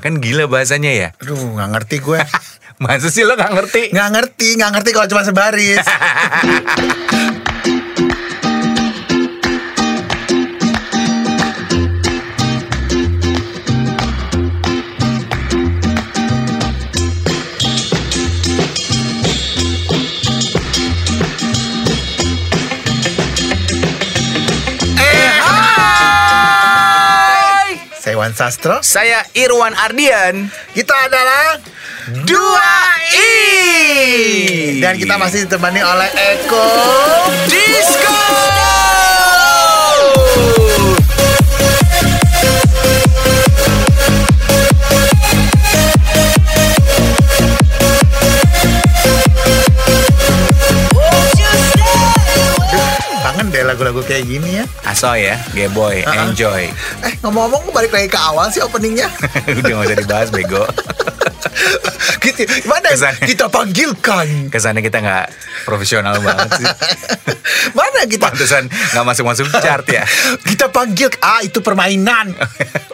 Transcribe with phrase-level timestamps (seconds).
[0.00, 1.08] kan gila bahasanya ya.
[1.20, 2.20] Aduh, nggak ngerti gue.
[2.82, 3.92] Masa sih lo gak ngerti?
[3.92, 5.84] Nggak ngerti, nggak ngerti kalau cuma sebaris.
[28.30, 28.76] Saya Wan Sastro.
[28.86, 30.46] Saya Irwan Ardian.
[30.70, 31.58] Kita adalah
[32.22, 32.72] Dua
[33.10, 34.78] I.
[34.78, 36.66] dan kita masih ditemani oleh Eko.
[37.50, 38.59] Disco.
[54.10, 54.64] Kayak gini ya.
[54.82, 56.26] Aso ya, gay boy, Uh-uh.
[56.26, 56.66] enjoy.
[57.06, 59.06] Eh ngomong-ngomong balik lagi ke awal sih openingnya.
[59.62, 60.66] Udah gak usah dibahas bego.
[62.26, 62.42] gitu.
[62.66, 63.24] Mana Kesannya.
[63.30, 64.50] kita panggilkan?
[64.50, 65.26] Kesannya kita nggak
[65.62, 66.66] profesional banget sih.
[67.78, 68.28] Mana kita?
[68.28, 70.02] Pantesan nggak masuk-masuk chart ya.
[70.42, 72.34] Kita panggil ah itu permainan.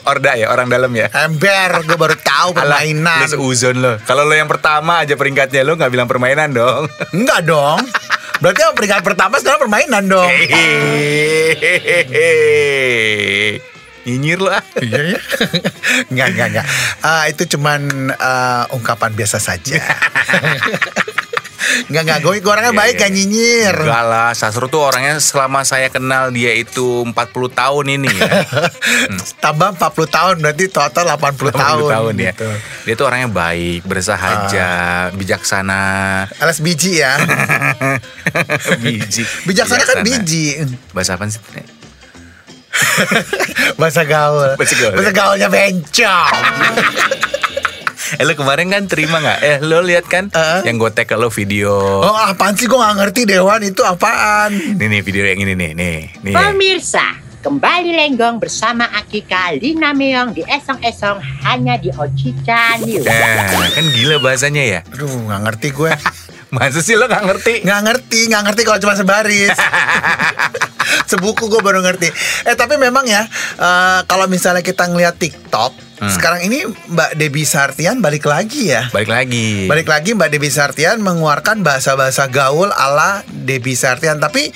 [0.07, 1.11] Orda ya, orang dalam ya.
[1.11, 3.25] Ember, gue baru tahu Alah, permainan.
[3.25, 3.93] Lu seuzon lo.
[4.05, 6.87] Kalau lo yang pertama aja peringkatnya lo nggak bilang permainan dong.
[7.11, 7.81] Enggak dong.
[8.41, 10.31] Berarti yang peringkat pertama sekarang permainan dong.
[14.07, 14.63] Nyinyir lo ah.
[14.79, 15.21] Iya ya.
[16.15, 16.67] Enggak, enggak, enggak.
[17.03, 19.83] Ah, itu cuman ah, ungkapan biasa saja.
[21.89, 22.19] Enggak, enggak.
[22.25, 23.77] Gue gue orangnya Iya, baik iya, gak nyinyir.
[23.87, 27.15] Enggak lah, Sasro tuh orangnya selama saya kenal dia itu 40
[27.53, 28.33] tahun ini ya.
[29.45, 31.91] Tambah 40 tahun berarti total 80, 80 tahun.
[31.93, 32.33] tahun ya.
[32.33, 32.49] gitu.
[32.89, 34.69] Dia tuh orangnya baik, bersahaja,
[35.15, 35.85] bijaksana.
[36.41, 37.17] Alas biji ya.
[38.85, 39.23] biji.
[39.45, 40.61] Bijaksana kan biji.
[40.93, 41.41] Bahasa apa sih?
[43.81, 44.53] Bahasa gaul.
[44.61, 45.15] Bahasa gaul, Bahasa ya.
[45.17, 46.35] gaulnya bencong.
[48.15, 49.39] Eh lo kemarin kan terima nggak?
[49.43, 50.63] Eh lo lihat kan Uh.
[50.63, 51.73] yang gue tag ke lo video.
[52.03, 55.71] Oh apaan sih gue gak ngerti Dewan itu apaan Nih nih video yang ini nih
[55.73, 56.35] nih nih.
[56.35, 57.07] Pemirsa,
[57.41, 63.07] kembali lenggong bersama Akika Lina Meong di esong-esong hanya di Ocica News.
[63.07, 64.81] Nah, kan gila bahasanya ya.
[64.93, 65.93] Aduh gak ngerti gue
[66.55, 67.55] Masa sih lo nggak ngerti?
[67.67, 69.51] Gak ngerti Gak ngerti kalau cuma sebaris
[71.11, 72.07] Sebuku gue baru ngerti
[72.47, 73.27] Eh tapi memang ya
[73.59, 76.13] eh, Kalau misalnya kita ngeliat TikTok Hmm.
[76.13, 79.65] Sekarang ini Mbak Debbie Sartian balik lagi ya Balik lagi.
[79.65, 84.53] Balik lagi Mbak Debbie Sartian mengeluarkan bahasa-bahasa gaul ala Debbie Sartian Tapi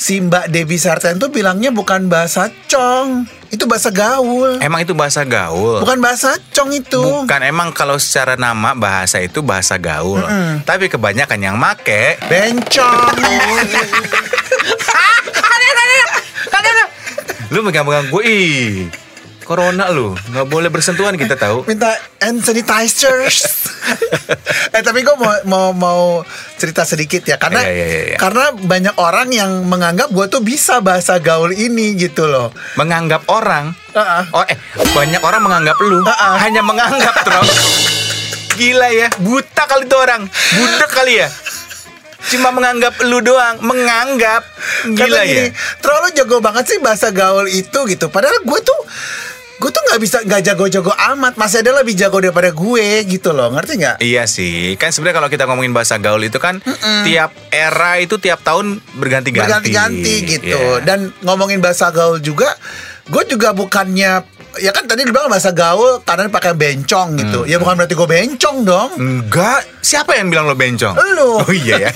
[0.00, 5.28] si Mbak Debbie Sartian tuh bilangnya bukan bahasa cong Itu bahasa gaul Emang itu bahasa
[5.28, 5.84] gaul.
[5.84, 10.24] Bukan bahasa cong itu Bukan emang kalau secara nama bahasa itu bahasa gaul.
[10.64, 13.16] Tapi kebanyakan yang make Bencong
[17.48, 19.07] lu megang-megang gue ih.
[19.48, 21.64] Corona lu, nggak boleh bersentuhan kita tahu.
[21.64, 21.88] Minta
[22.20, 23.48] hand sanitizers
[24.76, 26.02] Eh tapi gue mau, mau mau
[26.60, 28.16] cerita sedikit ya Karena Iya, iya, iya, iya.
[28.20, 33.72] karena banyak orang yang menganggap gue tuh bisa bahasa gaul ini gitu loh Menganggap orang.
[33.96, 34.24] Uh-uh.
[34.36, 34.58] Oh eh,
[34.92, 36.34] banyak orang menganggap lu Uh-uh.
[36.44, 37.48] hanya menganggap terus.
[38.58, 41.30] Gila ya, buta kali tuh orang, budak kali ya.
[42.26, 44.42] Cuma menganggap lu doang, menganggap.
[44.82, 45.54] Gila Kata gini, ya.
[45.78, 48.80] Terlalu jago banget sih bahasa gaul itu gitu Padahal gue tuh
[49.58, 53.50] Gue tuh nggak bisa nggak jago-jago amat Masih ada lebih jago daripada gue gitu loh
[53.50, 53.96] Ngerti nggak?
[53.98, 56.62] Iya sih, kan sebenarnya kalau kita ngomongin bahasa gaul itu kan
[57.02, 59.42] tiap era itu tiap tahun berganti-ganti.
[59.44, 60.86] Berganti-ganti gitu Iya.
[60.86, 62.54] Dan ngomongin bahasa gaul juga
[63.04, 64.22] Gue juga bukannya
[64.58, 67.50] Ya kan tadi dibilang bahasa gaul Karena pakai bencong gitu Hmm.
[67.50, 70.94] Ya bukan berarti gue bencong dong enggak, siapa yang bilang lo bencong?
[71.14, 71.38] Lu.
[71.42, 71.92] Oh iya ya.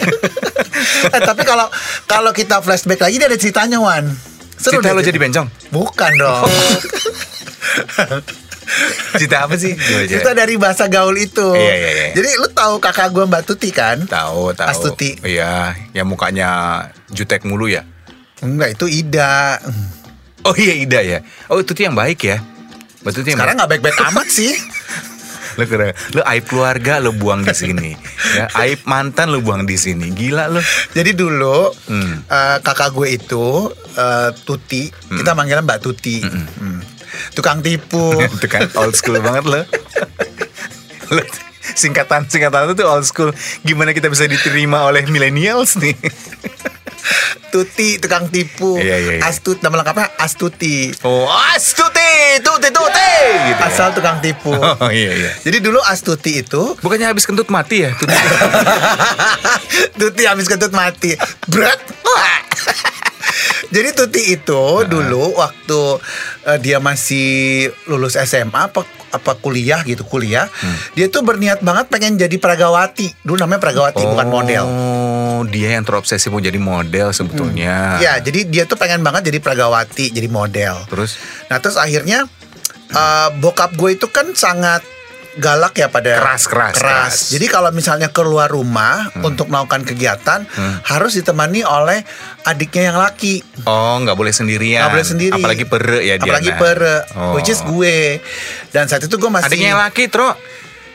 [1.14, 1.70] eh, tapi kalau
[2.04, 4.10] kalau kita flashback lagi dia ada ceritanya Wan.
[4.54, 5.46] Cerita deh lo jadi bencong?
[5.70, 6.46] Bukan dong.
[9.12, 9.74] Cerita apa sih?
[10.06, 11.44] Cerita dari bahasa gaul itu.
[11.52, 12.06] Iya, iya, iya.
[12.14, 14.06] Jadi lu tahu kakak gue Mbak Tuti kan?
[14.06, 14.68] Tahu, tahu.
[14.70, 15.18] Astuti.
[15.20, 16.48] Iya, yang mukanya
[17.10, 17.82] jutek mulu ya.
[18.40, 19.58] Enggak itu Ida.
[20.42, 21.18] Oh iya Ida ya.
[21.46, 22.38] Oh itu tuh yang baik ya.
[23.02, 24.54] Betul tuh yang Sekarang nggak baik-baik amat sih.
[25.60, 25.92] Lo keren.
[26.16, 27.92] Lo aib keluarga lo buang di sini.
[28.32, 30.08] ya, aib mantan lo buang di sini.
[30.08, 30.64] Gila lo.
[30.96, 32.24] Jadi dulu Hmm.
[32.24, 36.24] eh, kakak gue itu eh, Tuti, kita manggilnya Mbak Tuti.
[36.24, 36.80] Hmm.
[37.32, 38.16] Tukang tipu.
[38.36, 39.60] itu kan old school banget lo.
[41.16, 41.22] lo
[41.62, 43.30] singkatan singkatan itu old school.
[43.62, 45.94] Gimana kita bisa diterima oleh millennials nih?
[47.52, 48.80] Tuti tukang tipu.
[48.80, 49.22] Iya, iya, iya.
[49.26, 50.88] Astut nama lengkapnya Astuti.
[51.04, 53.12] Oh, astuti, tuti, tuti,
[53.52, 53.60] gitu.
[53.60, 53.68] ya.
[53.68, 54.54] Asal tukang tipu.
[54.56, 55.30] Oh iya iya.
[55.44, 57.92] Jadi dulu Astuti itu Bukannya habis kentut mati ya?
[57.98, 58.16] Tuti.
[60.00, 61.12] Tuti habis kentut mati.
[61.50, 61.80] Berat.
[63.72, 65.80] Jadi Tuti itu dulu waktu
[66.44, 67.26] eh, dia masih
[67.86, 70.76] lulus SMA apa apa kuliah gitu kuliah, Hmm.
[70.92, 73.12] dia tuh berniat banget pengen jadi pragawati.
[73.20, 74.64] Dulu namanya pragawati bukan model.
[74.64, 77.96] Oh, dia yang terobsesi mau jadi model sebetulnya.
[77.98, 80.84] Ya, jadi dia tuh pengen banget jadi pragawati, jadi model.
[80.88, 81.16] Terus
[81.48, 82.24] Nah, terus akhirnya
[82.88, 84.80] eh, bokap gue itu kan sangat
[85.36, 87.14] galak ya pada Keras, keras, keras.
[87.32, 90.44] Jadi kalau misalnya keluar rumah untuk melakukan kegiatan
[90.84, 92.04] harus ditemani oleh
[92.44, 93.40] adiknya yang laki.
[93.64, 94.84] Oh, nggak boleh sendirian.
[94.84, 95.34] Nggak boleh sendiri.
[95.40, 96.32] Apalagi pere ya dia.
[96.36, 96.58] Apalagi nah.
[96.60, 97.32] pere, Oh.
[97.36, 98.20] which is gue.
[98.72, 100.36] Dan saat itu gue masih Adiknya yang laki, Tro.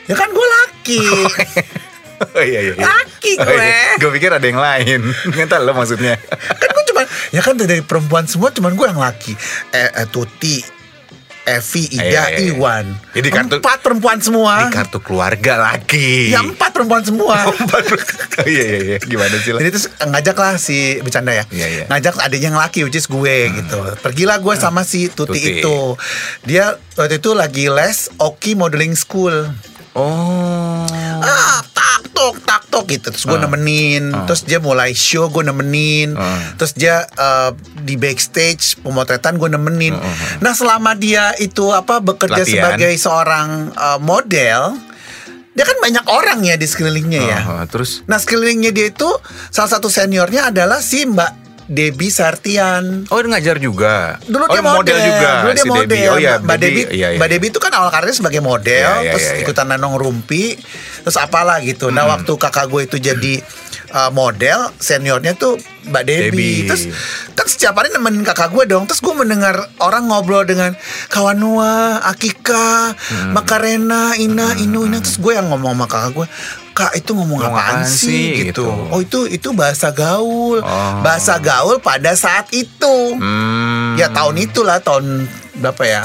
[0.06, 1.00] Ya kan gue laki.
[2.18, 2.74] Oh iya iya.
[2.74, 3.62] Laki Oh, gue.
[3.62, 3.94] iya.
[3.94, 5.06] Gue pikir ada yang lain.
[5.30, 6.18] Nggak lo maksudnya.
[6.58, 9.38] kan gue cuma ya kan dari perempuan semua cuman gue yang laki.
[9.70, 10.58] Eh, eh, Tuti,
[11.50, 12.44] Evi, Ida, Iya.
[12.46, 12.86] Iwan.
[13.10, 14.62] Jadi kartu- empat perempuan semua.
[14.62, 16.28] Di kartu keluarga laki.
[16.28, 17.36] Ya empat perempuan semua.
[18.38, 18.98] Oh, iya iya iya.
[19.00, 19.58] Gimana sih lo?
[19.58, 21.84] Jadi terus ngajak lah si bercanda ya, Iya, iya.
[21.88, 23.78] ngajak adiknya yang laki, which is gue gitu.
[23.98, 25.58] Pergilah gue sama si Tuti, Tuti.
[25.58, 25.98] itu.
[26.44, 29.50] Dia waktu itu lagi les Oki Modeling School.
[29.92, 30.86] Oh.
[31.18, 33.08] Ah, tak tok tak tok gitu.
[33.08, 33.44] Terus gue Ah.
[33.44, 34.12] nemenin.
[34.24, 36.12] Terus dia mulai show gue nemenin.
[36.14, 36.54] Ah.
[36.54, 39.96] Terus dia eh, di backstage pemotretan gue nemenin.
[40.38, 42.76] Nah selama dia itu apa bekerja Latihan.
[42.76, 44.76] sebagai seorang eh, model,
[45.50, 47.40] dia kan banyak orang ya di sekelilingnya ya.
[47.44, 49.08] Oh, terus Nah sekelilingnya dia itu
[49.48, 53.04] salah satu seniornya adalah si Mbak Debbie Sartian.
[53.12, 54.16] Oh dia ngajar juga.
[54.24, 55.32] Dulu oh, dia model, juga.
[55.44, 55.84] Dulu dia si model.
[55.84, 56.08] Debbie.
[56.08, 57.18] Oh iya, Mbak Debbie, Iya, iya.
[57.20, 59.42] Mbak Debbie itu kan awal karirnya sebagai model, Iya, iya, terus iya, iya.
[59.44, 60.56] ikutan nanong rumpi,
[61.04, 61.92] terus apalah gitu.
[61.92, 63.44] Nah waktu kakak gue itu jadi
[63.90, 66.28] uh, model, seniornya tuh Mbak Debbie.
[66.28, 66.58] Debbie.
[66.66, 66.82] Terus
[67.32, 68.84] kan setiap hari nemenin kakak gue dong.
[68.84, 70.76] Terus gue mendengar orang ngobrol dengan
[71.08, 73.32] Kawanua, Akika, Hmm.
[73.32, 74.98] Makarena, Ina, Inu, Ina.
[74.98, 76.26] Terus gue yang ngomong sama kakak gue,
[76.70, 78.64] Kak itu ngomong Ngomong apaan apaan sih sih?" gitu.
[78.64, 78.92] gitu.
[78.92, 80.92] Oh itu itu bahasa gaul, Oh.
[81.00, 82.96] bahasa gaul pada saat itu.
[83.14, 83.96] Hmm.
[83.96, 85.26] Ya tahun itulah tahun
[85.56, 86.02] berapa ya?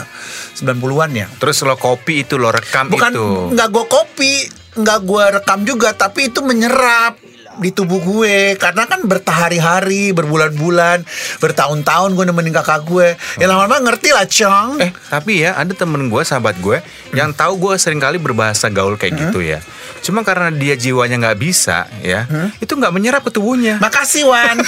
[0.56, 1.28] 90-an ya.
[1.38, 3.28] Terus lo kopi itu lo rekam Bukan itu.
[3.52, 4.34] nggak gue kopi,
[4.76, 7.22] nggak gue rekam juga, tapi itu menyerap
[7.58, 11.06] di tubuh gue karena kan bertahari-hari, berbulan-bulan,
[11.38, 13.14] bertahun-tahun gue nemenin kakak gue.
[13.38, 14.80] Ya lama-lama ngerti lah, Cong.
[14.80, 18.96] Eh tapi ya ada temen gue sahabat gue yang tahu gue sering kali berbahasa gaul
[18.96, 19.62] kayak gitu ya.
[20.02, 22.28] Cuma karena dia jiwanya nggak bisa ya,
[22.60, 23.80] itu nggak menyerap ke tubuhnya.
[23.80, 24.60] Makasih Wan.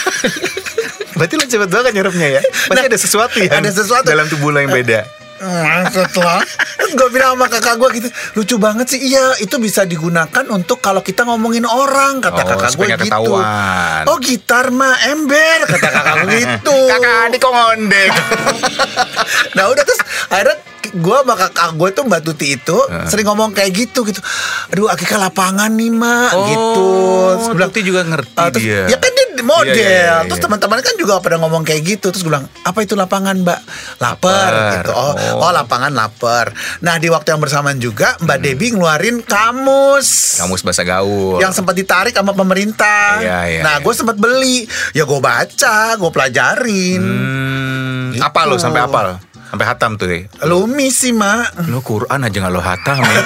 [1.18, 2.42] Berarti lo cepet banget nyerapnya ya.
[2.44, 3.52] Pasti Nah, ada sesuatu ya.
[3.56, 4.04] ada sesuatu.
[4.04, 5.08] dalam tubuh lo yang beda.
[5.36, 6.40] Maksudnya
[6.76, 9.00] Terus gue bilang sama kakak gue gitu Lucu banget sih.
[9.04, 13.04] Iya itu bisa digunakan untuk Kalau kita ngomongin orang Kata Oh, kakak gue gitu.
[13.06, 14.04] ketahuan.
[14.06, 16.78] Oh gitar mah ember Kata kakak gue gitu.
[16.92, 18.12] Kakak adik kok ngondek.
[19.56, 23.72] Nah udah terus Akhirnya gue sama kakak gue tuh Mbak Tuti itu Sering ngomong kayak
[23.74, 24.20] gitu gitu.
[24.70, 26.32] Aduh Akika lapangan nih mak.
[26.32, 26.88] Gitu.
[27.36, 28.88] Terus bilang, Tuti juga ngerti "Ah, terus, dia.
[28.88, 29.12] Ya kan
[29.42, 30.46] model Iya, iya, iya, Terus iya.
[30.46, 33.60] teman-teman kan juga pada ngomong kayak gitu Terus gue bilang Apa itu lapangan mbak?
[33.98, 35.44] Lapar gitu oh, Oh.
[35.44, 40.84] oh lapangan lapar Nah di waktu yang bersamaan juga Mbak Debbie ngeluarin kamus Kamus bahasa
[40.84, 41.40] gaul.
[41.40, 43.18] yang sempat ditarik sama pemerintah.
[43.18, 43.82] Iya, iya, nah, iya.
[43.82, 44.68] gue sempat beli.
[44.92, 47.02] Ya gue baca, gue pelajarin.
[47.02, 48.22] Hmm, Gitu.
[48.22, 49.16] apa lo sampai apal?
[49.46, 50.28] Sampai hatam tuh deh.
[50.44, 51.56] Lumi sih mak.
[51.66, 53.22] Lo Quran aja nggak lo hatam ya.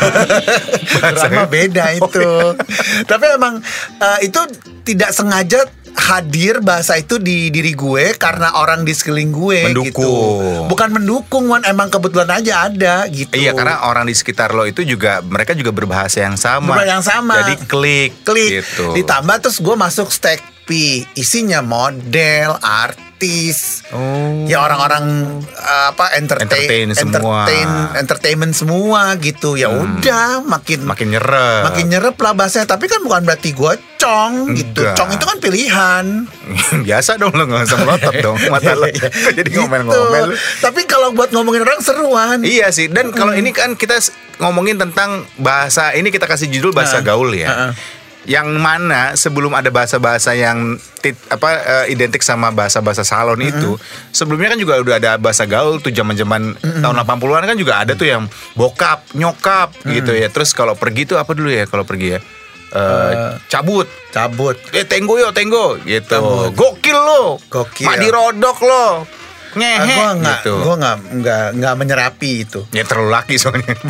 [1.16, 2.30] Drama beda itu.
[3.04, 3.58] Tapi emang
[3.98, 4.40] eh, itu
[4.84, 5.66] tidak sengaja
[5.96, 9.90] hadir bahasa itu di diri gue karena orang di sekeliling gue Mendukung.
[9.92, 10.14] gitu.
[10.70, 11.66] Bukan mendukung, Wan.
[11.66, 13.34] Emang kebetulan aja ada gitu.
[13.34, 16.78] Iya karena orang di sekitar lo itu juga mereka juga berbahasa yang sama.
[16.78, 17.34] Berbahasa yang sama.
[17.44, 18.94] Jadi klik, klik gitu.
[18.94, 23.08] ditambah terus gue masuk stack P isinya model artis
[23.90, 24.45] Oh.
[24.45, 25.06] ya orang-orang
[25.52, 27.09] uh, apa entertain, Entertain semua.
[27.11, 27.19] Hmm.
[27.44, 31.61] entertain entertainment semua gitu ya udah makin Makin nyerep.
[31.64, 34.95] makin nyerep lah bahasanya tapi kan bukan berarti gue cong gitu Enggak.
[34.95, 36.06] cong itu kan pilihan
[36.88, 38.88] Biasa dong lo nggak usah melotot dong mata lo.
[38.88, 39.59] Jadi Gitu.
[39.59, 40.33] ngomel-ngomel.
[40.59, 42.88] tapi kalau buat ngomongin orang seruan Iya sih.
[42.88, 43.99] Dan kalau ini kan kita
[44.38, 47.06] ngomongin tentang bahasa ini kita kasih judul bahasa Heeh.
[47.06, 47.49] gaul ya.
[47.49, 47.71] Heeh.
[48.28, 51.49] Yang mana sebelum ada bahasa-bahasa yang tit, apa
[51.88, 53.80] eh, identik sama bahasa-bahasa salon itu,
[54.11, 58.11] sebelumnya kan juga udah ada bahasa gaul tuh zaman-zaman tahun 80-an kan juga ada tuh
[58.11, 58.28] yang
[58.59, 60.28] bokap, nyokap gitu ya.
[60.28, 62.21] Terus kalau pergi tuh apa dulu ya kalau pergi ya?
[62.69, 63.90] Eh, cabut.
[64.14, 66.06] cabut Eh tenggo yo tenggo gitu.
[66.06, 66.54] Cabut.
[66.54, 67.42] Gokil lo.
[67.49, 67.88] Gokil.
[67.88, 68.85] Mak dirodok lo.
[69.49, 70.54] Ngehe gue nggak gitu.
[70.61, 70.95] nggak
[71.26, 73.73] nggak nggak menyerapi itu Ya terlalu laki soalnya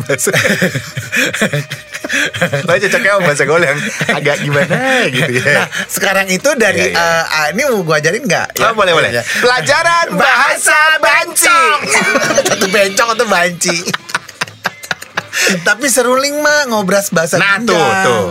[2.66, 3.78] Lo cocoknya sama bahasa gaul yang
[4.10, 4.76] agak gimana
[5.10, 5.64] gitu ya.
[5.64, 7.22] Nah, sekarang itu dari iya.
[7.22, 8.48] eh, ah, ini mau gue ajarin nggak?
[8.66, 9.10] Oh, boleh boleh.
[9.14, 9.22] Ya.
[9.22, 11.60] Pelajaran bahasa banci.
[12.50, 13.76] Satu bencong atau banci.
[15.62, 18.26] Tapi seruling mah ngobras bahasa Nah tuh tuh.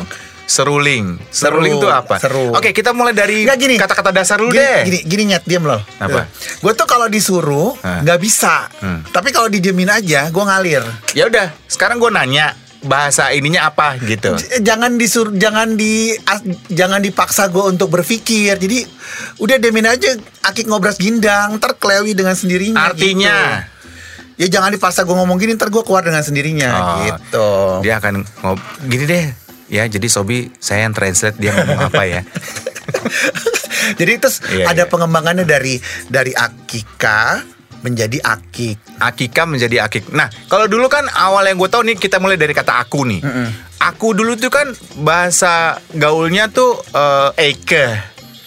[0.50, 1.22] Seruling.
[1.30, 2.18] Seruling Seru, itu apa?
[2.18, 2.50] seru.
[2.58, 3.76] Oke, kita mulai dari Nggak, gini.
[3.78, 4.82] kata-kata dasar dulu gini, deh.
[4.82, 5.78] Gini, gini nyet, diam loh.
[6.02, 6.26] Apa?
[6.58, 8.66] Gue tuh kalau disuruh nggak bisa.
[8.82, 9.06] Hmm.
[9.14, 10.82] Tapi kalau didiemin aja, gue ngalir.
[11.14, 14.40] Ya udah, sekarang gue nanya bahasa ininya apa gitu.
[14.64, 16.16] Jangan disuruh, jangan di,
[16.72, 18.56] jangan dipaksa gue untuk berpikir.
[18.56, 18.88] Jadi
[19.44, 20.16] udah diemin aja.
[20.48, 22.92] Akik ngobras gindang, ntar kelewi dengan sendirinya.
[22.92, 23.36] Artinya
[23.68, 23.78] gitu.
[24.40, 26.72] Ya jangan dipaksa gue ngomong gini, ntar gue keluar dengan sendirinya.
[26.72, 27.50] Oh, gitu.
[27.84, 29.26] dia akan ngob gini deh.
[29.70, 32.22] Ya, jadi Sobi saya yang translate dia ngomong apa ya.
[34.00, 34.92] Jadi terus Iya, ada iya.
[34.92, 35.78] pengembangannya dari
[36.10, 37.42] dari akika
[37.80, 38.78] menjadi akik.
[38.98, 40.12] Akika menjadi akik.
[40.12, 43.22] Nah, kalau dulu kan awal yang gue tahu nih kita mulai dari kata aku nih.
[43.80, 44.68] Aku dulu tuh kan
[45.00, 47.86] bahasa gaulnya tuh eh, Eke.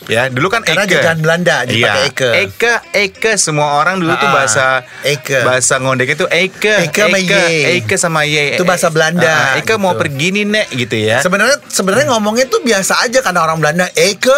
[0.03, 0.99] Ya, dulu kan Karena Eke.
[0.99, 2.11] jajahan Belanda dipakai iya.
[2.11, 2.31] Eke.
[2.35, 4.65] Eke, Eke semua orang dulu tuh Ah, bahasa
[5.01, 5.41] Eke.
[5.41, 6.91] Bahasa ngondek itu Eke.
[6.91, 7.47] Eke sama Ye.
[7.79, 8.59] Eke sama Ye.
[8.59, 10.03] Itu bahasa Belanda, Ah, Eke mau gitu.
[10.03, 11.23] pergi nih, Nek, gitu ya.
[11.23, 14.35] Sebenarnya sebenarnya ngomongnya tuh biasa aja karena orang Belanda Eke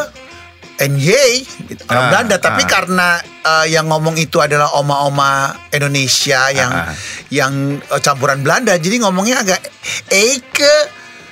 [0.76, 2.69] and Ye gitu, orang Ah, Belanda tapi ah.
[2.69, 5.31] karena eh, yang ngomong itu adalah oma-oma
[5.69, 6.93] Indonesia yang Ah.
[7.28, 9.61] yang eh, campuran Belanda jadi ngomongnya agak
[10.09, 10.76] Eke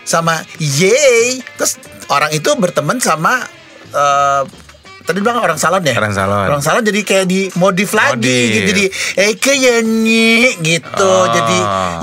[0.02, 3.42] sama Ye terus orang itu berteman sama
[3.88, 4.42] eh,
[5.02, 6.46] tadi bilang orang salon ya Orang salon.
[6.46, 8.46] orang salon jadi kayak di modif lagi Modif.
[8.48, 8.84] gitu jadi
[9.26, 11.26] Eke ya Nye gitu Oh.
[11.28, 11.58] jadi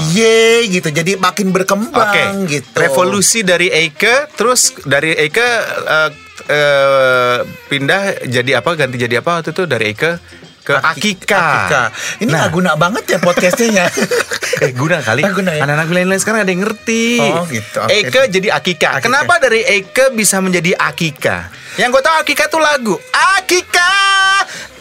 [0.09, 5.39] Ye gitu jadi makin berkembang Oke, gitu revolusi dari Eike, terus dari Eike
[5.87, 6.09] eh,
[6.45, 8.73] eh, pindah jadi apa?
[8.73, 10.11] Ganti jadi apa waktu itu dari Eike
[10.59, 11.39] ke Akika.
[11.41, 11.83] Akika.
[12.21, 12.47] Ini Nah.
[12.47, 13.85] guna banget ya podcastnya ya.
[14.63, 15.25] eh guna kali.
[15.25, 15.65] Guna ya?
[15.65, 17.17] Anak-anak milenial sekarang ada yang ngerti.
[17.17, 17.79] Oh, gitu.
[17.81, 17.89] Oke.
[17.89, 19.01] Eike jadi Akika.
[19.01, 19.05] Akika.
[19.09, 21.49] Kenapa dari Eike bisa menjadi Akika?
[21.75, 22.95] Yang gue tahu Akika tuh lagu.
[23.39, 23.95] Akika,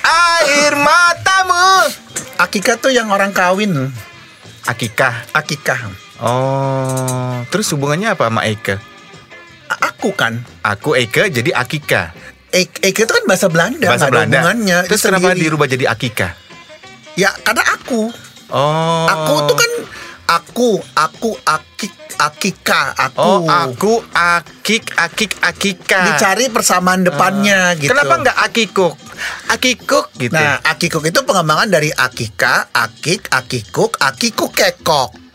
[0.02, 1.88] air matamu.
[2.36, 3.88] Akika tuh yang orang kawin.
[4.62, 5.24] Akika.
[5.32, 5.78] Akika.
[6.18, 8.76] Oh, terus hubungannya apa sama Eike?
[9.68, 10.40] Aku kan.
[10.64, 12.12] Aku Eike jadi Akika.
[12.48, 13.86] Ek Eke itu kan bahasa Belanda.
[13.92, 14.40] bahasa Belanda.
[14.40, 14.78] hubungannya.
[14.88, 15.44] Terus Itu kenapa sendiri.
[15.44, 16.28] dirubah jadi Akika?
[17.14, 18.08] Ya karena aku.
[18.48, 19.04] Oh.
[19.04, 19.72] Aku tuh kan
[20.28, 23.20] aku, aku, akik, akika, aku.
[23.20, 26.16] Oh, aku akik akik akika.
[26.16, 27.92] Dicari persamaan depannya gitu.
[27.92, 28.94] Kenapa nggak akikuk?
[29.48, 30.32] Akikuk gitu.
[30.32, 35.27] Nah, akikuk itu pengembangan dari akika, akik, akikuk, akikuk kekok.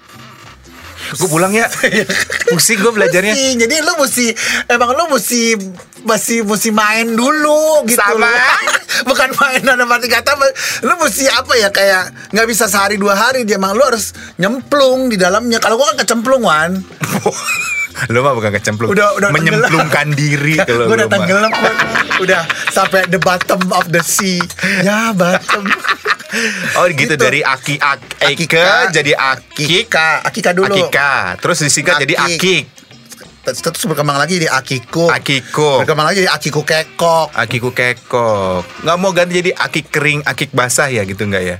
[1.12, 1.68] Gue pulang ya.
[2.52, 3.34] Pusing gue belajarnya.
[3.36, 4.26] Mesti, jadi lu mesti
[4.72, 5.56] emang lu mesti
[6.04, 8.32] mesti mesti main dulu gitu Sama.
[9.10, 10.36] Bukan main dalam arti kata
[10.86, 15.12] lu mesti apa ya kayak nggak bisa sehari dua hari dia emang lu harus nyemplung
[15.12, 15.60] di dalamnya.
[15.60, 16.80] Kalau gua kan kecemplung Wan.
[18.10, 18.90] Lo mah bukan kecemplung.
[18.90, 21.52] Udah udah menyemplungkan diri kalau Gue udah tenggelam.
[22.20, 24.42] Udah sampai the bottom of the sea.
[24.82, 25.68] Ya bottom.
[26.76, 27.16] Oh gitu, Gitu.
[27.16, 30.74] dari aki ak Eike Akika, jadi akik Akika, akika dulu.
[30.74, 31.38] Akika.
[31.38, 32.66] Terus disingkat jadi Akik.
[33.44, 35.12] Terus berkembang lagi di akiku.
[35.12, 35.84] Akiko.
[35.84, 37.36] Berkembang lagi jadi akiku kekok.
[37.36, 38.64] Akiku kekok.
[38.82, 41.58] Nggak mau ganti jadi akik kering, akik basah ya gitu nggak ya?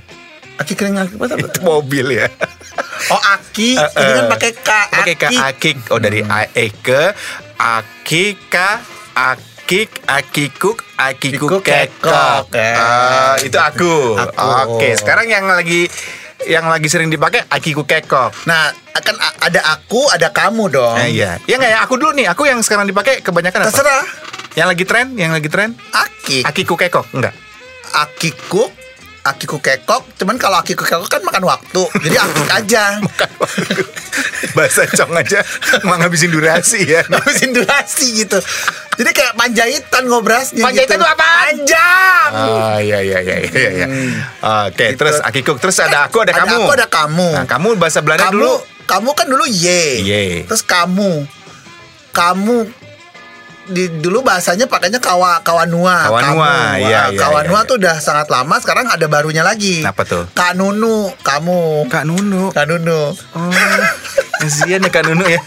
[0.54, 1.34] Aki kering aki apa?
[1.36, 2.26] Itu mobil ya.
[3.06, 4.70] Oh aki, Eh, ini kan pakai K.
[4.88, 5.36] Pakai ke Aki.
[5.36, 5.76] akik.
[5.88, 7.10] Oh dari A- Eke,
[7.56, 8.80] akika,
[9.12, 11.62] akik, akikuk, akiku Akiku kekok.
[12.00, 12.44] kekok.
[12.54, 12.74] Eh.
[12.74, 14.14] Ah, itu aku.
[14.16, 14.78] Aku.
[14.78, 15.90] Oke, sekarang yang lagi
[16.44, 18.44] yang lagi sering dipakai akiku kekok.
[18.44, 20.96] Nah, akan ada aku, ada kamu dong.
[20.98, 21.40] Eh, iya.
[21.44, 21.78] Ya nggak ya?
[21.82, 22.26] Aku dulu nih.
[22.26, 23.68] Aku yang sekarang dipakai kebanyakan apa?
[23.68, 24.04] Terserah.
[24.54, 25.74] Yang lagi tren, yang lagi tren.
[25.90, 27.34] Aki, Akiku kekok, enggak?
[27.92, 28.70] akiku,
[29.24, 30.04] akiku kekok.
[30.16, 31.82] Cuman kalau akiku kekok kan makan waktu.
[32.00, 32.84] Jadi akik aja.
[34.52, 35.40] Bahasa cong aja
[35.82, 37.00] mau ngabisin durasi ya.
[37.10, 38.38] Ngabisin durasi gitu.
[38.94, 41.02] Jadi kayak panjaitan ngobrasnya Panjaitan gitu.
[41.02, 41.42] itu apaan?
[41.64, 42.30] Panjang.
[42.30, 43.86] Oh iya iya iya iya iya.
[44.68, 45.02] Oke, Gitu.
[45.02, 46.56] terus akikuk, terus ada aku, ada, Ada kamu.
[46.60, 47.28] aku, ada kamu.
[47.34, 48.54] Nah, kamu bahasa Belanda kamu, dulu.
[48.86, 49.82] kamu kan dulu ye.
[50.00, 50.24] Ye.
[50.46, 51.26] Terus kamu,
[52.10, 52.70] kamu
[53.64, 56.08] di dulu bahasanya pakainya kawa kawanua.
[56.12, 56.84] Kawanua, kamu.
[56.84, 57.68] iya, iya, Kawanua iya, iya.
[57.68, 58.56] tuh udah sangat lama.
[58.60, 59.80] Sekarang ada barunya lagi.
[59.80, 60.28] Apa tuh?
[60.36, 61.88] Kak Nunu, kamu.
[61.88, 62.52] Kak Nunu.
[62.52, 63.16] Kak Nunu.
[63.16, 63.50] Oh,
[64.44, 65.40] kesian ya Kak Nunu ya.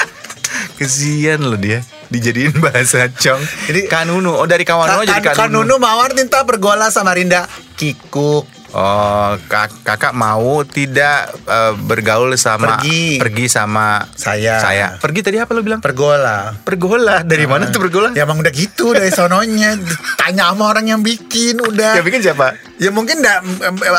[0.78, 3.42] Kesian loh dia dijadiin bahasa cong.
[3.70, 4.34] Jadi- Kak Nunu.
[4.34, 7.46] Oh dari kawan Kak, jadi Kak, Kak Nunu mawar tinta bergola sama Rinda.
[7.78, 8.57] Kikuk.
[8.76, 13.48] Oh, kak, kakak mau tidak eh, bergaul sama Pergi.
[13.48, 14.60] sama Saya.
[14.60, 15.00] Saya.
[15.00, 15.80] Pergi tadi apa lo bilang?
[15.80, 16.52] Pergola.
[16.68, 17.24] Pergola.
[17.24, 18.12] Dari mana tuh pergola?
[18.12, 19.80] Ya emang udah gitu dari sononya.
[20.20, 21.96] Tanya sama orang yang bikin udah.
[21.96, 22.60] Yang bikin siapa?
[22.76, 23.40] Ya mungkin da,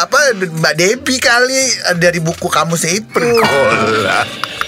[0.05, 3.09] apa Mbak Debi kali eh, dari buku kamusnya itu.
[3.09, 4.29] Pergola.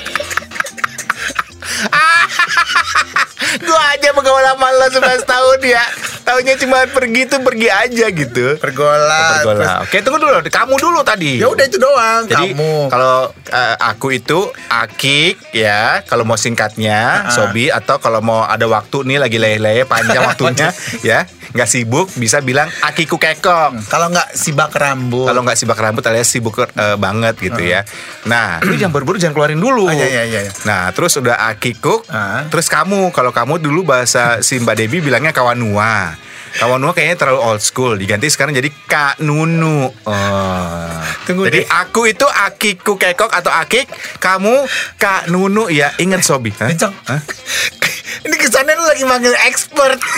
[3.66, 5.84] Gua aja bergaul sama lo 11 tahun ya.
[6.30, 8.54] Taunya cuma pergi tuh pergi aja gitu.
[8.56, 9.42] Pergola.
[9.42, 9.82] Pergola.
[9.82, 10.38] Oke, tunggu dulu.
[10.40, 11.36] Kamu dulu tadi.
[11.36, 12.22] Ya udah itu doang.
[12.24, 12.86] Jadi kamu.
[12.86, 13.18] kalau
[13.50, 14.38] eh, aku itu
[14.70, 17.32] Akik ya, kalau mau singkatnya Ah.
[17.32, 20.70] Sobi atau kalau mau ada waktu nih lagi leye-leye panjang waktunya
[21.00, 23.82] ya, nggak sibuk bisa bilang Akiku kekong.
[23.84, 25.26] Kalau nggak sibak rambut.
[25.26, 27.82] Kalau nggak sibak rambut alias sibuk eh, banget gitu ya.
[28.24, 29.90] Nah, lu jangan buru-buru jangan keluarin dulu.
[29.90, 30.52] Ah, iya, iya, iya.
[30.62, 32.46] Nah, terus udah Akikuk, Ah.
[32.46, 36.19] terus kamu kalau kamu dulu bahasa si Mbak Devi bilangnya kawanua.
[36.50, 39.86] Kawanua kayaknya terlalu old school, diganti sekarang jadi Kak Nunu.
[39.86, 40.98] Oh.
[41.22, 41.70] Tunggu jadi deh.
[41.70, 43.86] aku itu Akiku Kekok atau Akik,
[44.18, 44.66] kamu
[44.96, 45.94] Kak Nunu ya.
[45.96, 46.50] Ingat Sobi.
[46.52, 46.66] Hah?
[46.66, 46.90] Kencang.
[48.26, 49.96] Ini kesannya lu lagi manggil expert.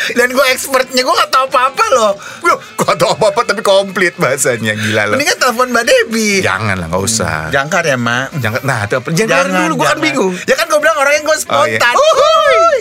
[0.00, 2.12] Dan gue expertnya gue gak tahu apa-apa loh.
[2.40, 6.40] Loh, Kok tau apa-apa tapi komplit bahasanya Gila loh Ini kan telepon Mbak Debbie.
[6.40, 8.32] Jangan lah gak usah Jangkar ya, Mak.
[8.40, 9.08] Jangan, nah itu apa?
[9.12, 11.76] Jangan, jangan dulu, gue kan bingung Ya kan gue bilang orang yang gue Oh, iya.
[11.76, 11.94] spontan.
[12.00, 12.78] Uhuy.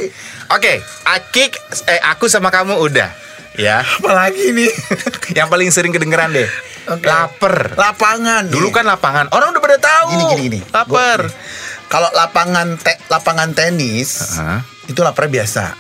[0.49, 1.53] Oke, Akik,
[1.85, 3.09] eh, aku sama kamu udah,
[3.53, 3.85] ya.
[3.85, 4.71] Apalagi nih.
[5.37, 6.49] Yang paling sering kedengeran deh,
[6.87, 7.05] Oke.
[7.05, 7.77] lapar.
[7.77, 8.49] Lapangan.
[8.49, 10.07] Dulu kan lapangan, orang udah pada tahu.
[10.09, 10.59] Gini, gini, gini.
[10.69, 11.21] Lapar.
[11.23, 11.37] Gua-
[11.85, 14.61] Kalau lapangan te- lapangan tenis Hah?
[14.85, 15.73] itu lapar biasa.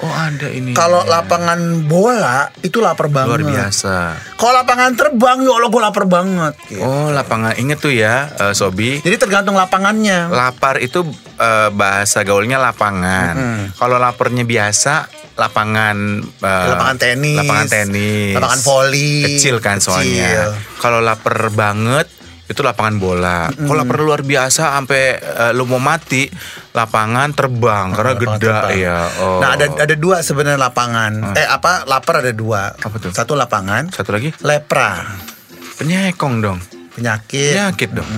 [0.00, 0.72] Oh ada ini.
[0.72, 3.28] Kalau lapangan bola itu lapar banget.
[3.28, 3.96] luar biasa.
[4.40, 6.54] Kalau lapangan terbang ya Allah gue lapar banget.
[6.66, 6.80] gitu.
[6.80, 9.04] Oh lapangan, inget tuh ya, eh, Sobi.
[9.04, 10.32] Jadi tergantung lapangannya.
[10.32, 11.04] Lapar itu
[11.36, 13.34] eh, bahasa gaulnya lapangan.
[13.36, 13.60] Mm-mm.
[13.76, 15.06] Kalau laparnya biasa,
[15.36, 19.92] lapangan eh, lapangan tenis, lapangan tenis, lapangan voli, kecil kan kecil.
[19.92, 20.56] soalnya.
[20.80, 22.08] Kalau lapar banget
[22.42, 23.48] itu lapangan bola.
[23.48, 26.26] Kalau lapar luar biasa sampai eh, lu mau mati,
[26.72, 28.70] lapangan terbang karena Lapangan gede terbang.
[28.76, 28.98] ya.
[29.22, 29.38] Oh.
[29.40, 31.32] Nah ada ada dua sebenarnya lapangan.
[31.32, 32.74] Eh apa lapar ada dua.
[32.74, 33.10] Apa tuh?
[33.14, 35.06] Satu lapangan satu lagi lepra
[35.78, 36.58] penyekong dong.
[36.92, 37.56] penyakit.
[37.56, 38.08] Penyakit dong.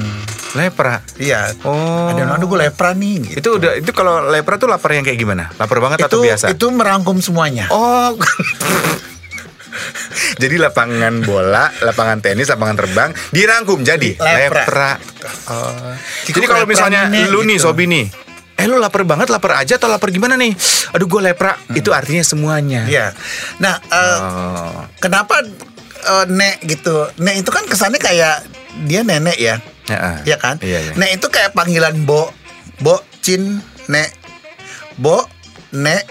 [0.55, 0.99] Lepra.
[1.19, 1.51] Iya.
[1.63, 2.11] Oh.
[2.11, 3.23] Ada aduh gue lepra nih.
[3.23, 3.39] Gitu.
[3.39, 5.51] Itu udah itu kalau lepra tuh lapar yang kayak gimana?
[5.59, 6.45] Lapar banget itu atau biasa?
[6.51, 7.71] itu merangkum semuanya.
[7.71, 8.15] Oh.
[10.43, 14.65] jadi lapangan bola, lapangan tenis, lapangan terbang dirangkum jadi Lepra.
[14.65, 14.93] lepra.
[15.49, 15.95] Oh.
[16.25, 17.71] Kiko Jadi kalau misalnya nih, lu nih gitu.
[17.71, 18.05] Sobi nih,
[18.55, 20.55] eh lu lapar banget, lapar aja atau lapar gimana nih?
[20.93, 22.87] Aduh gue lepra, itu artinya semuanya.
[22.87, 23.13] Iya.
[23.59, 24.81] Nah eh, Oh.
[24.99, 25.43] kenapa
[26.05, 27.09] eh, nek gitu?
[27.19, 28.45] Nek itu kan kesannya kayak
[28.85, 29.57] dia nenek ya.
[29.85, 30.17] Ya, ah.
[30.25, 30.57] Iya kan?
[30.65, 30.93] Iya, iya.
[30.97, 32.33] Nek itu kayak panggilan Bo,
[32.81, 34.09] Bo, Cin, Nek.
[34.97, 35.29] Bo,
[35.77, 36.09] Nek,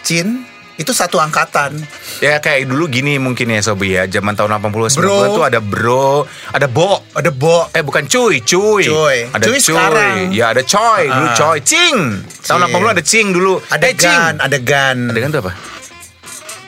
[0.00, 0.48] Cin
[0.80, 1.76] itu satu angkatan.
[2.20, 5.32] Ya kayak dulu gini mungkin ya Sobi ya, zaman tahun 80 Bro.
[5.32, 7.64] 90 tuh ada bro, ada bo, Ada Bo.
[7.72, 8.84] Eh bukan cuy, cuy.
[8.84, 9.16] Cuy.
[9.26, 9.64] Ada Cuy cuy.
[9.64, 10.28] sekarang.
[10.28, 11.32] Ya ada coy, dulu Ah.
[11.34, 11.58] coy.
[11.64, 11.96] Cing.
[12.44, 12.72] Tahun Cing.
[12.76, 13.54] 80 ada cing dulu.
[13.66, 14.12] Ada eh, cing.
[14.12, 14.98] Gan, ada Gan.
[15.08, 15.52] Ada kan tuh apa?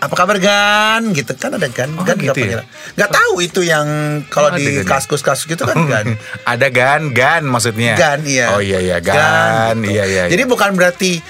[0.03, 1.03] Apa kabar Gan?
[1.13, 1.91] Gitu kan ada Gan.
[1.95, 2.65] Oh, Gan gitu ya?
[2.97, 3.87] Nggak tahu itu yang
[4.27, 4.89] kalau Oh, di Gan ya?
[4.89, 6.17] kaskus-kaskus gitu kan Gan.
[6.53, 7.93] ada gan, gan maksudnya.
[7.95, 8.57] Gan iya.
[8.57, 9.77] Oh iya iya, gan.
[9.79, 9.93] gitu.
[9.95, 10.23] Iya iya.
[10.33, 10.51] Jadi iya.
[10.51, 11.21] bukan berarti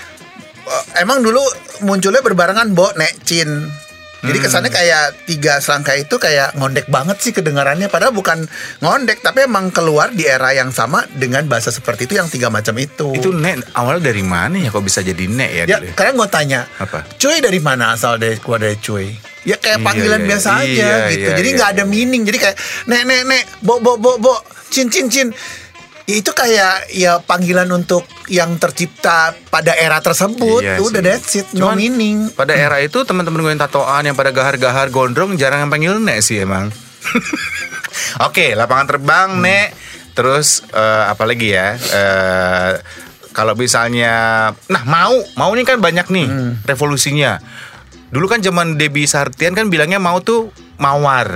[0.62, 1.42] eh, emang dulu
[1.82, 3.81] munculnya berbarengan Bo, Nek, Cin.
[4.22, 4.46] Jadi Hmm.
[4.46, 8.46] kesannya kayak tiga serangka itu kayak ngondek banget sih kedengarannya Padahal bukan
[8.78, 12.78] ngondek Tapi emang keluar di era yang sama Dengan bahasa seperti itu yang tiga macam
[12.78, 15.64] itu itu nek awalnya dari mana ya kok bisa jadi nek ya?
[15.66, 15.94] Ya dulu ya?
[15.98, 17.02] kalian gue tanya Apa?
[17.18, 19.10] Cuy dari mana asal dari keluar dari cuy
[19.42, 21.90] Ya kayak Iya, panggilan iya, biasa iya, aja gitu iya, Jadi iya, nggak ada iya.
[21.90, 22.56] meaning Jadi kayak
[22.86, 24.38] Nek nek nek Bo bo bo bo
[24.70, 25.28] Cin cin cin
[26.02, 28.02] Ya, itu kayak ya panggilan untuk
[28.32, 31.04] yang tercipta pada era tersebut Iya udah sih.
[31.04, 34.88] that's it no Cuman, meaning Pada era itu teman-teman gue yang tatoan yang pada gahar-gahar
[34.88, 36.72] gondrong jarang yang panggil nek sih emang.
[38.24, 39.42] Oke, lapangan terbang Hmm.
[39.42, 39.68] nek.
[40.12, 41.76] Terus eh, apa lagi ya?
[41.76, 42.72] Eh,
[43.32, 44.12] kalau misalnya,
[44.66, 46.52] nah mau, mau ini kan banyak nih Hmm.
[46.62, 47.40] revolusinya.
[48.08, 51.32] Dulu kan zaman Debbie Sartian kan bilangnya mau tuh mawar,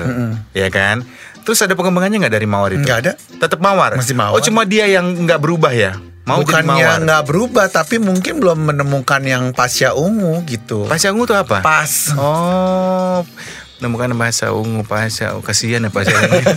[0.53, 1.01] ya kan?
[1.41, 2.79] Terus ada pengembangannya nggak dari mawar itu?
[2.79, 2.85] Hmm.
[2.85, 3.13] Nggak ada.
[3.39, 3.97] Tetap mawar.
[3.97, 4.33] Masih mawar.
[4.33, 5.97] Oh cuma dia yang nggak berubah ya?
[6.27, 11.39] Mau bukannya nggak berubah tapi mungkin belum menemukan yang pasya ungu gitu Pasya ungu tuh
[11.39, 11.63] apa?
[11.63, 13.23] pas Oh,
[13.79, 16.41] menemukan bahasa ungu, oh, kasihan ya bahasa ungu.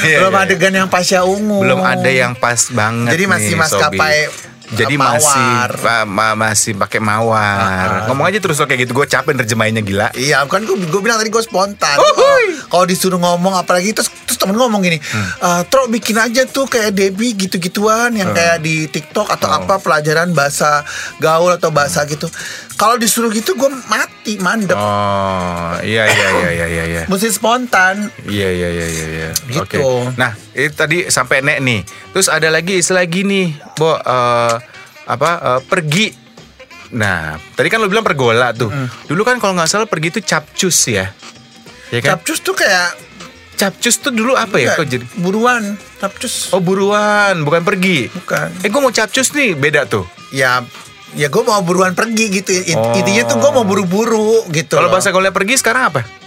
[0.00, 0.48] Iya, belum iya, iya.
[0.48, 3.12] adegan yang pasya ungu belum ada yang pas banget.
[3.14, 4.49] Jadi masih nih, maskapai, Sobi.
[4.72, 5.70] Jadi uh, masih mawar.
[5.80, 8.06] ma- ma- masih pakai mawar.
[8.06, 8.92] Ngomong aja terus lo kayak gitu.
[8.92, 10.08] Gue capek nerjemahinnya gila.
[10.12, 11.96] Iya, kan gue gue bilang tadi gue spontan.
[11.96, 12.14] Uhuy.
[12.16, 15.26] Kalau- Kalau disuruh ngomong apalagi terus terus temen ngomong gini, Hmm.
[15.36, 19.58] "Eh, Tro bikin aja tuh kayak Debbie gitu-gituan yang kayak di TikTok atau Oh.
[19.58, 20.86] apa pelajaran bahasa
[21.18, 22.30] gaul atau bahasa gitu.
[22.72, 24.72] Kalau disuruh gitu gue mati mandek.
[24.72, 26.84] Oh, iya iya iya iya iya.
[26.86, 27.02] iya.
[27.04, 28.08] Mesti spontan.
[28.22, 29.06] Iya iya iya iya.
[29.10, 29.30] iya.
[29.50, 29.82] Gitu.
[29.82, 30.14] Oke.
[30.14, 30.32] Nah,
[30.68, 31.80] itu tadi sampai nek nih.
[32.12, 34.54] Terus ada lagi istilah gini, Bo eh,
[35.06, 36.06] apa eh, pergi.
[36.90, 38.68] Nah, tadi kan lo bilang pergola tuh.
[39.06, 41.06] Dulu kan kalau nggak salah pergi itu capcus ya.
[41.94, 42.18] Ya kan?
[42.18, 42.98] Capcus tuh kayak
[43.54, 44.74] capcus tuh dulu apa ya?
[44.74, 45.78] Kok jadi buruan.
[46.02, 48.10] Capcus Oh buruan, bukan pergi.
[48.10, 48.48] bukan.
[48.64, 50.02] Eh gue mau capcus nih, beda tuh.
[50.34, 50.66] Ya
[51.14, 52.50] ya gue mau buruan pergi gitu.
[52.74, 52.94] Oh.
[52.98, 54.78] Intinya tuh gue mau buru-buru gitu.
[54.78, 56.19] Kalau bahasa gaulnya pergi sekarang apa?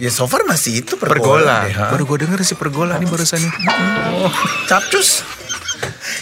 [0.00, 1.14] Ya so far masih itu pergola.
[1.14, 1.56] Pergola.
[1.68, 1.92] deh.
[1.92, 3.52] Baru gue denger sih pergola nih barusan nih.
[4.66, 5.22] Capcus.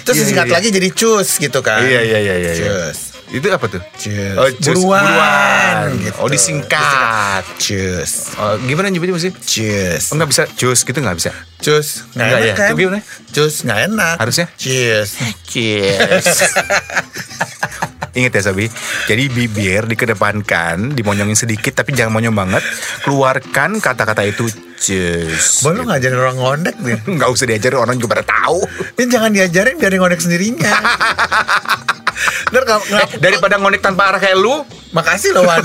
[0.02, 1.80] Terus Iya, disingkat iya, lagi jadi cus gitu kan.
[1.80, 2.52] Iya iya iya iya.
[2.52, 2.66] iya.
[2.90, 2.98] Cus.
[3.28, 3.82] Itu apa tuh?
[3.94, 4.34] Cus.
[4.34, 4.72] Oh, cus.
[4.72, 5.04] Buruan.
[5.04, 5.86] Buruan.
[6.00, 6.16] Gitu.
[6.16, 7.44] Oh, disingkat.
[7.56, 8.32] Cus.
[8.34, 9.30] Oh, gimana nyebutnya mesti?
[9.34, 10.04] Cus.
[10.10, 11.30] Oh, nggak bisa jus gitu nggak bisa.
[11.60, 12.08] Cus.
[12.12, 12.54] Nggak Nggak enak ya?
[12.56, 12.68] kan?
[12.74, 12.98] Gimana?
[13.30, 14.14] Cus nggak enak.
[14.16, 14.46] Harusnya?
[14.56, 15.08] Cus.
[15.50, 16.26] Cheers.
[18.18, 18.66] Ingat ya Sobi,
[19.06, 22.62] jadi bibir dikedepankan, dimonyongin sedikit tapi jangan monyong banget.
[23.06, 25.62] Keluarkan kata-kata itu just.
[25.62, 26.98] Boleh ngajarin orang ngondek nih.
[27.14, 28.66] Nggak usah diajarin orang juga pada tahu.
[28.98, 30.74] Ini jangan diajarin biar ngondek sendirinya.
[32.48, 35.60] Ntar kalau Eh, daripada ngonek tanpa arah kayak lu, Makasih loh Wan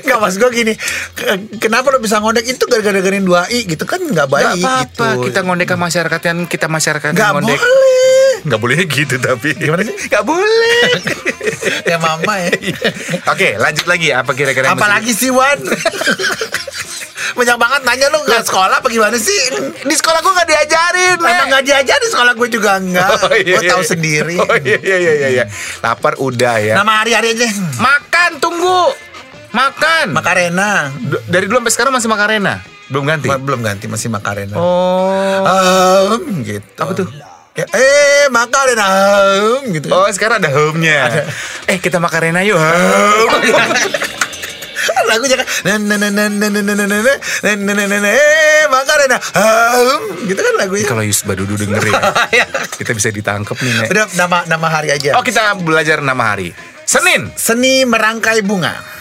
[0.00, 0.72] Gak mas gue gini
[1.12, 5.06] ke- Kenapa lo bisa ngondek Itu gara-gara dengerin 2i gitu kan Gak baik nggak apa-apa.
[5.12, 7.54] gitu Kita ngondek ke masyarakat yang kita masyarakat Gak ngondek.
[7.54, 9.50] boleh Nggak boleh gitu tapi.
[9.52, 9.94] Gimana sih?
[10.06, 10.88] Nggak boleh.
[11.84, 12.54] Ya mama ya
[13.26, 14.08] Oke, lanjut lagi.
[14.10, 14.68] Apa kira-kira?
[14.68, 15.58] yang Apalagi sih Wan
[17.38, 19.38] Banyak banget nanya lu gak sekolah apa gimana sih
[19.78, 21.16] di sekolah gue nggak diajarin.
[21.16, 21.52] Emang Nek.
[21.52, 23.88] gak diajar di sekolah gue juga enggak Oh, iya, Gue iya, tahu iya.
[23.88, 25.28] sendiri Oh iya iya iya iya.
[25.32, 25.44] iya.
[25.78, 26.74] Lapar udah ya.
[26.74, 27.46] Nama hari-hari aja
[27.76, 28.90] Makan tunggu.
[29.48, 30.10] Makan.
[30.10, 32.54] Makarena D- Dari dulu sampai sekarang masih Makarena.
[32.86, 33.26] Belum ganti.
[33.26, 35.46] Ma- Belum ganti masih Makarena Oh.
[35.46, 37.06] Ehm, gitu Apa tuh?
[37.54, 38.86] Ya, eh Makarena
[39.32, 41.22] ehm, gitu Oh sekarang ada home-nya.
[41.64, 42.58] Eh kita Makarena yuk.
[42.58, 43.38] Home.
[45.08, 47.84] lagunya kan na na na na na na na na na na na na na
[47.86, 51.80] na na eh Makarena ehm, gitu kan lagunya Kalau Yusba Dudu denger
[52.30, 52.44] ya,
[52.76, 53.88] kita bisa ditangkap nih Nek.
[53.90, 56.52] udah nama nama hari aja Oh kita belajar nama hari.
[56.84, 57.28] Senin.
[57.34, 58.97] seni merangkai bunga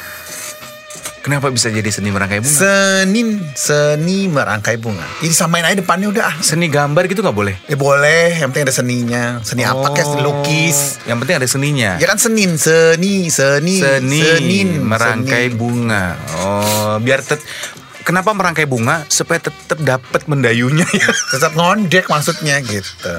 [1.28, 2.56] Kenapa bisa jadi seni merangkai bunga?
[2.56, 6.36] Senin seni merangkai bunga ini samain aja depannya udah ah.
[6.40, 7.56] Seni gambar gitu nggak boleh?
[7.68, 11.92] ya boleh yang penting ada seninya seni apa kayak seni lukis Yang penting ada seninya.
[12.00, 15.60] ya kan Senin seni seni Seni Senin merangkai Senin.
[15.60, 16.16] bunga.
[16.40, 17.44] Oh, biar tet
[18.02, 21.12] Kenapa merangkai bunga supaya tetap dapat mendayunya ya?
[21.36, 23.12] tetap ngondek maksudnya gitu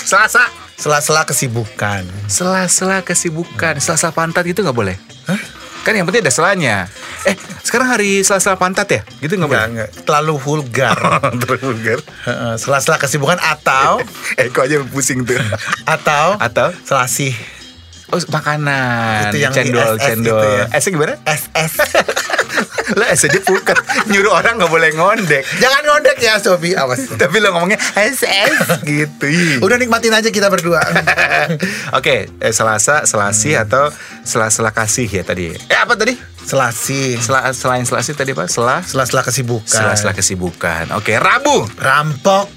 [0.00, 0.48] Selasa.
[0.74, 4.96] sela-sela kesibukan Sela-sela kesibukan, sela-sela pantat gitu nggak boleh?
[5.28, 5.59] Hah?
[5.90, 6.86] Kan yang penting ada selanya.
[7.26, 7.34] Eh,
[7.66, 9.02] sekarang hari sela-sela pantat ya?
[9.18, 9.66] Gitu nggak boleh?
[9.74, 10.94] Enggak, terlalu vulgar
[11.42, 11.98] Terus vulgar.
[12.30, 13.98] Heeh, sela-sela kesibukan atau
[14.38, 15.34] Eh, kok aja pusing tuh.
[15.98, 16.70] atau Atau?
[16.86, 17.34] selasih
[18.10, 19.34] Oh, makanan.
[19.34, 20.30] Itu yang di cendol, SS cendol.
[20.30, 20.64] gitu ya.
[20.78, 21.14] Esnya gimana?
[21.26, 21.72] SS
[22.98, 23.78] Lah, es aja pukat.
[24.10, 25.46] Nyuruh orang nggak boleh ngondek.
[25.62, 29.30] jangan ngondek ya Sobi awas Tapi lo ngomongnya SS gitu.
[29.62, 30.82] Udah nikmatin aja kita berdua
[31.98, 33.92] Oke, eh, Selasa, Selasi atau
[34.26, 35.54] sela-sela kasih ya tadi.
[35.54, 36.30] Eh apa tadi?
[36.40, 38.48] selasih Sela, selain Selasi tadi apa?
[38.50, 40.90] Sela sela-sela kesibukan sela-sela kesibukan.
[40.98, 41.68] Oke, Rabu.
[41.78, 42.50] rampok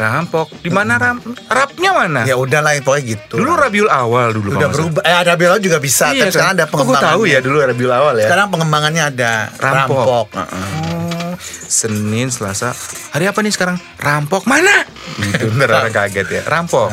[0.00, 0.48] Rampok.
[0.64, 1.20] Di mana ram?
[1.44, 2.20] Rapnya mana?
[2.24, 6.08] ya udahlah pokoknya gitu Dulu Rabiul Awal dulu udah berubah eh ada belo juga bisa.
[6.08, 8.26] Iya, tapi sekarang ada gua pengembangannya tahu ya dulu Rabiul Awal ya.
[8.32, 10.04] sekarang pengembangannya ada Rampok.
[10.08, 10.68] rampok, Heeh.
[10.96, 11.32] Oh,
[11.70, 12.72] Senin, Selasa.
[13.12, 13.76] Hari apa nih sekarang?
[13.96, 14.88] Rampok mana?
[15.20, 16.42] Gitu ntar orang kaget ya.
[16.48, 16.88] Rampok.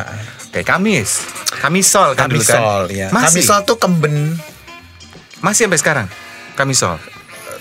[0.51, 1.23] Kayak Kamis.
[1.47, 2.59] Kamisol kan dulu kan?
[2.59, 3.39] Kamisol ya Masih.
[3.39, 4.35] Kamisol tuh kemben
[5.39, 6.07] Masih sampai sekarang.
[6.53, 6.99] Kamisol.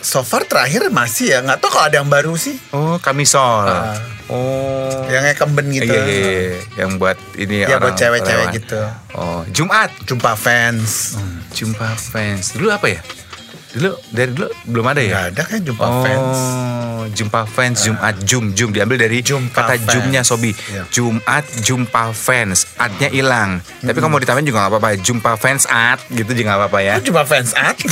[0.02, 3.66] So far terakhir masih ya nggak tahu kalau ada yang baru sih Oh, Kamisol.
[3.68, 3.96] Ah.
[4.26, 5.06] Oh.
[5.06, 6.58] yang kemben gitu Iya, iya, iya.
[6.82, 8.80] Yang buat ini Ya, buat cewek-cewek gitu.
[9.14, 9.94] Oh, Jumat.
[10.02, 11.14] jumpa fans
[11.54, 12.58] Jumpa fans.
[12.58, 13.00] Dulu apa ya?
[13.76, 15.10] Dulu dari dulu belum ada ya?
[15.12, 16.38] nggak ada kan jumpa oh, fans
[17.06, 19.92] jumpa fans Jumat Jum Jum diambil dari Jumpa kata fans.
[19.92, 20.50] Jumnya Sobi.
[20.50, 20.88] Iya.
[20.90, 22.66] Jumat jumpa fans.
[22.76, 23.60] Adnya hilang.
[23.78, 24.90] Tapi kalau mau ditambahin juga nggak apa-apa.
[24.98, 26.94] Jumpa fans ad gitu juga nggak apa-apa ya.
[26.98, 27.76] Jumpa fans at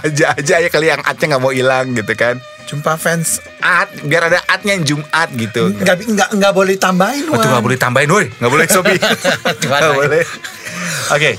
[0.00, 2.36] aja aja ya kali yang adnya nggak mau hilang gitu kan.
[2.64, 5.72] jumpa fans Ad biar ada adnya yang Jumat gitu.
[5.72, 7.40] nggak nggak nggak boleh tambahin Wan.
[7.40, 8.96] nggak boleh tambahin, woi, nggak boleh Sobi.
[9.64, 10.24] Nggak boleh.
[11.08, 11.30] Oke,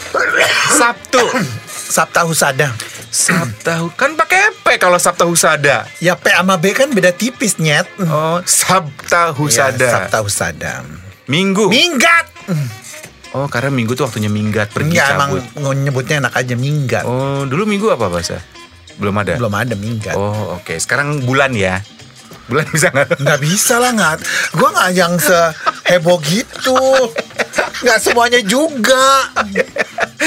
[0.71, 1.21] Sabtu.
[1.69, 2.69] Sabta Husada
[3.09, 5.89] Sabtu kan pakai P kalau Sabtu Husada.
[5.97, 9.77] ya P sama B kan beda tipis nyet Oh, Sabta Husada.
[9.79, 10.85] Ya, Sabta Husada
[11.25, 11.65] Minggu.
[11.65, 12.25] minggat
[13.31, 15.75] oh, karena Minggu tuh waktunya minggat pergi Enggak emang cabut.
[15.75, 18.41] nyebutnya enak aja minggat Oh, dulu Minggu apa bahasa?
[18.95, 19.35] Belum ada.
[19.35, 20.75] belum ada minggat Oh, oke.
[20.75, 21.79] Sekarang bulan ya.
[22.45, 23.21] Bulan bisa nggak?
[23.21, 24.13] nggak bisa lah nggak
[24.51, 26.73] gue nggak yang seheboh gitu
[27.79, 29.29] nggak semuanya juga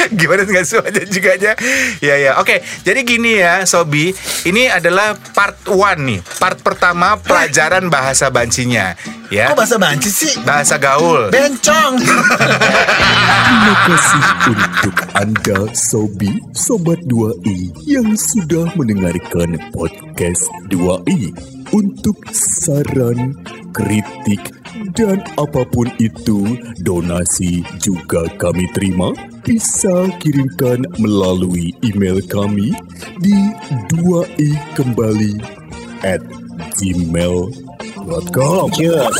[0.18, 1.52] Gimana nggak semuanya juga aja?
[2.02, 2.30] Ya ya.
[2.40, 2.62] Oke.
[2.82, 4.12] Jadi gini ya, Sobi.
[4.46, 6.20] Ini adalah part one nih.
[6.38, 8.94] Part pertama pelajaran bahasa bancinya.
[9.32, 9.48] Ya.
[9.48, 11.32] kok bahasa banci sih Bahasa gaul.
[11.32, 21.32] bencong Terima kasih untuk Anda Sobi Sobat 2i yang sudah mendengarkan podcast 2i.
[21.72, 23.32] Untuk saran,
[23.72, 24.52] kritik,
[24.96, 29.12] Dan apa pun itu, donasi juga kami terima.
[29.44, 32.72] Bisa kirimkan melalui email kami
[33.20, 33.36] di
[33.92, 35.34] 2i kembali
[36.06, 36.22] at
[36.80, 38.70] gmail.com.
[38.72, 39.16] Cheers.